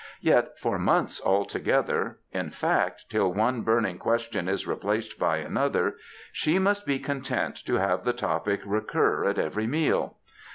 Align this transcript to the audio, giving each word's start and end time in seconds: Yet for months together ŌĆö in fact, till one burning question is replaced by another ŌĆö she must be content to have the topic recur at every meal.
Yet 0.21 0.57
for 0.57 0.79
months 0.79 1.21
together 1.49 2.17
ŌĆö 2.33 2.39
in 2.39 2.49
fact, 2.49 3.05
till 3.11 3.31
one 3.35 3.61
burning 3.61 3.99
question 3.99 4.49
is 4.49 4.65
replaced 4.65 5.19
by 5.19 5.37
another 5.37 5.91
ŌĆö 5.91 5.95
she 6.33 6.57
must 6.57 6.87
be 6.87 6.97
content 6.97 7.55
to 7.67 7.75
have 7.75 8.03
the 8.03 8.11
topic 8.11 8.61
recur 8.65 9.25
at 9.25 9.37
every 9.37 9.67
meal. 9.67 10.17